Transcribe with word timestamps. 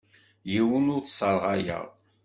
Yiwen 0.51 0.91
ur 0.95 1.01
t-sserɣayeɣ. 1.03 1.85